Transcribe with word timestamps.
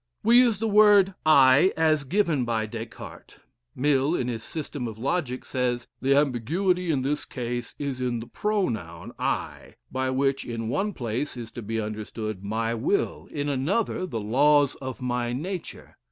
We 0.23 0.39
use 0.39 0.57
the 0.57 0.67
word 0.67 1.13
"I" 1.27 1.73
as 1.77 2.05
given 2.05 2.43
by 2.43 2.65
Des 2.65 2.87
Cartes. 2.87 3.35
Mill, 3.75 4.15
in 4.15 4.29
his 4.29 4.43
"System 4.43 4.87
of 4.87 4.97
Logic," 4.97 5.45
says, 5.45 5.85
"The 6.01 6.15
ambiguity 6.15 6.89
in 6.89 7.03
this 7.03 7.23
case 7.23 7.75
is 7.77 8.01
in 8.01 8.19
the 8.19 8.25
pronoun 8.25 9.11
I, 9.19 9.75
by 9.91 10.09
which 10.09 10.43
in 10.43 10.69
one 10.69 10.93
place 10.93 11.37
is 11.37 11.51
to 11.51 11.61
be 11.61 11.79
understood 11.79 12.43
my 12.43 12.73
will: 12.73 13.27
in 13.29 13.47
another 13.47 14.07
the 14.07 14.19
laws 14.19 14.73
of 14.81 15.03
my 15.03 15.33
nature. 15.33 15.95